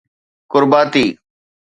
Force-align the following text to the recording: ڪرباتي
ڪرباتي 0.51 1.03